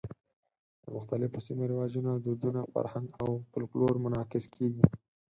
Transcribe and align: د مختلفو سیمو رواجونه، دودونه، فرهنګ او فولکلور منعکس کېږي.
د 0.83 0.85
مختلفو 0.95 1.43
سیمو 1.47 1.69
رواجونه، 1.71 2.11
دودونه، 2.25 2.61
فرهنګ 2.73 3.07
او 3.23 3.29
فولکلور 3.49 3.93
منعکس 4.03 4.45
کېږي. 4.55 4.85